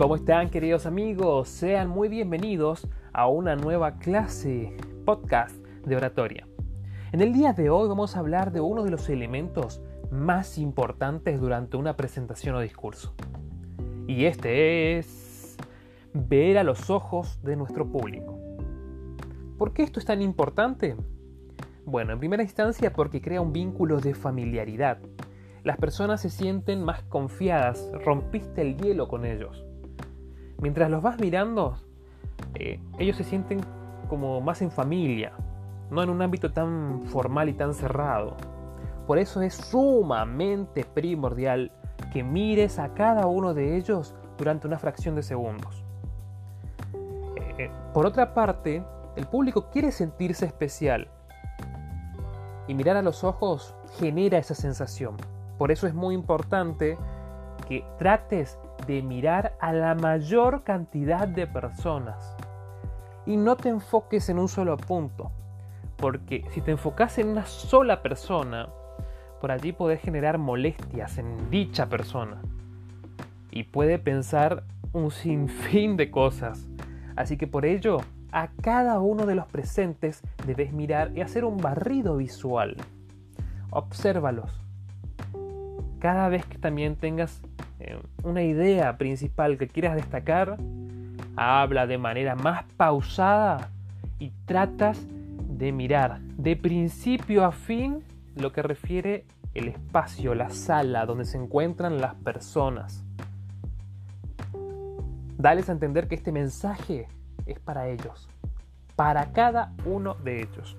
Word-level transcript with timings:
¿Cómo 0.00 0.16
están 0.16 0.48
queridos 0.48 0.86
amigos? 0.86 1.50
Sean 1.50 1.90
muy 1.90 2.08
bienvenidos 2.08 2.88
a 3.12 3.28
una 3.28 3.54
nueva 3.54 3.98
clase 3.98 4.74
podcast 5.04 5.54
de 5.84 5.94
oratoria. 5.94 6.48
En 7.12 7.20
el 7.20 7.34
día 7.34 7.52
de 7.52 7.68
hoy 7.68 7.86
vamos 7.86 8.16
a 8.16 8.20
hablar 8.20 8.50
de 8.50 8.62
uno 8.62 8.82
de 8.82 8.90
los 8.90 9.10
elementos 9.10 9.82
más 10.10 10.56
importantes 10.56 11.38
durante 11.38 11.76
una 11.76 11.98
presentación 11.98 12.54
o 12.54 12.60
discurso. 12.60 13.12
Y 14.06 14.24
este 14.24 14.96
es 14.96 15.58
ver 16.14 16.56
a 16.56 16.64
los 16.64 16.88
ojos 16.88 17.38
de 17.42 17.56
nuestro 17.56 17.86
público. 17.86 18.38
¿Por 19.58 19.74
qué 19.74 19.82
esto 19.82 20.00
es 20.00 20.06
tan 20.06 20.22
importante? 20.22 20.96
Bueno, 21.84 22.14
en 22.14 22.20
primera 22.20 22.42
instancia 22.42 22.90
porque 22.94 23.20
crea 23.20 23.42
un 23.42 23.52
vínculo 23.52 24.00
de 24.00 24.14
familiaridad. 24.14 24.96
Las 25.62 25.76
personas 25.76 26.22
se 26.22 26.30
sienten 26.30 26.84
más 26.84 27.02
confiadas, 27.02 27.92
rompiste 28.02 28.62
el 28.62 28.78
hielo 28.78 29.06
con 29.06 29.26
ellos 29.26 29.66
mientras 30.60 30.90
los 30.90 31.02
vas 31.02 31.18
mirando, 31.18 31.76
eh, 32.54 32.80
ellos 32.98 33.16
se 33.16 33.24
sienten 33.24 33.60
como 34.08 34.40
más 34.40 34.62
en 34.62 34.70
familia, 34.70 35.32
no 35.90 36.02
en 36.02 36.10
un 36.10 36.22
ámbito 36.22 36.52
tan 36.52 37.02
formal 37.06 37.48
y 37.48 37.54
tan 37.54 37.74
cerrado. 37.74 38.36
Por 39.06 39.18
eso 39.18 39.42
es 39.42 39.54
sumamente 39.54 40.84
primordial 40.84 41.72
que 42.12 42.22
mires 42.22 42.78
a 42.78 42.94
cada 42.94 43.26
uno 43.26 43.54
de 43.54 43.76
ellos 43.76 44.14
durante 44.38 44.66
una 44.66 44.78
fracción 44.78 45.14
de 45.14 45.22
segundos. 45.22 45.84
Eh, 47.58 47.70
por 47.92 48.06
otra 48.06 48.34
parte, 48.34 48.84
el 49.16 49.26
público 49.26 49.70
quiere 49.70 49.92
sentirse 49.92 50.46
especial 50.46 51.08
y 52.68 52.74
mirar 52.74 52.96
a 52.96 53.02
los 53.02 53.24
ojos 53.24 53.74
genera 53.98 54.38
esa 54.38 54.54
sensación. 54.54 55.16
Por 55.58 55.70
eso 55.70 55.86
es 55.86 55.94
muy 55.94 56.14
importante 56.14 56.96
que 57.68 57.84
trates 57.98 58.58
de 58.90 59.02
mirar 59.02 59.56
a 59.60 59.72
la 59.72 59.94
mayor 59.94 60.64
cantidad 60.64 61.28
de 61.28 61.46
personas 61.46 62.36
y 63.24 63.36
no 63.36 63.56
te 63.56 63.68
enfoques 63.68 64.28
en 64.30 64.40
un 64.40 64.48
solo 64.48 64.76
punto, 64.76 65.30
porque 65.96 66.44
si 66.50 66.60
te 66.60 66.72
enfocas 66.72 67.16
en 67.18 67.28
una 67.28 67.46
sola 67.46 68.02
persona, 68.02 68.68
por 69.40 69.52
allí 69.52 69.70
puedes 69.70 70.00
generar 70.00 70.38
molestias 70.38 71.18
en 71.18 71.50
dicha 71.50 71.88
persona 71.88 72.42
y 73.52 73.62
puede 73.62 74.00
pensar 74.00 74.64
un 74.92 75.12
sinfín 75.12 75.96
de 75.96 76.10
cosas. 76.10 76.66
Así 77.14 77.36
que 77.36 77.46
por 77.46 77.66
ello, 77.66 77.98
a 78.32 78.48
cada 78.60 78.98
uno 78.98 79.24
de 79.24 79.36
los 79.36 79.46
presentes 79.46 80.20
debes 80.48 80.72
mirar 80.72 81.16
y 81.16 81.20
hacer 81.20 81.44
un 81.44 81.58
barrido 81.58 82.16
visual. 82.16 82.76
Obsérvalos. 83.70 84.50
Cada 86.00 86.28
vez 86.28 86.44
que 86.44 86.58
también 86.58 86.96
tengas 86.96 87.40
una 88.22 88.42
idea 88.42 88.96
principal 88.96 89.58
que 89.58 89.68
quieras 89.68 89.94
destacar, 89.94 90.56
habla 91.36 91.86
de 91.86 91.98
manera 91.98 92.34
más 92.34 92.64
pausada 92.76 93.70
y 94.18 94.30
tratas 94.44 95.06
de 95.48 95.72
mirar 95.72 96.20
de 96.20 96.56
principio 96.56 97.44
a 97.44 97.52
fin 97.52 98.02
lo 98.34 98.52
que 98.52 98.62
refiere 98.62 99.24
el 99.54 99.68
espacio, 99.68 100.34
la 100.34 100.50
sala 100.50 101.06
donde 101.06 101.24
se 101.24 101.36
encuentran 101.36 102.00
las 102.00 102.14
personas. 102.14 103.04
Dales 105.36 105.68
a 105.68 105.72
entender 105.72 106.06
que 106.06 106.14
este 106.14 106.32
mensaje 106.32 107.08
es 107.46 107.58
para 107.58 107.88
ellos, 107.88 108.28
para 108.96 109.32
cada 109.32 109.72
uno 109.84 110.14
de 110.14 110.42
ellos. 110.42 110.76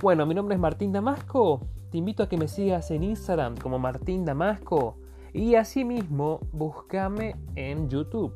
Bueno, 0.00 0.26
mi 0.26 0.34
nombre 0.34 0.54
es 0.54 0.60
Martín 0.60 0.92
Damasco. 0.92 1.60
Te 1.90 1.98
invito 1.98 2.22
a 2.22 2.28
que 2.28 2.36
me 2.36 2.48
sigas 2.48 2.90
en 2.90 3.02
Instagram 3.02 3.56
como 3.56 3.78
Martín 3.78 4.24
Damasco 4.24 4.96
y 5.32 5.54
asimismo, 5.54 6.40
búscame 6.52 7.36
en 7.54 7.88
YouTube, 7.88 8.34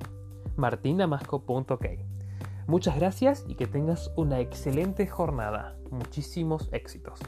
martindamasco.ok. 0.57 1.87
Muchas 2.67 2.97
gracias 2.97 3.45
y 3.49 3.55
que 3.55 3.67
tengas 3.67 4.13
una 4.17 4.41
excelente 4.41 5.07
jornada. 5.07 5.77
Muchísimos 5.91 6.69
éxitos. 6.73 7.21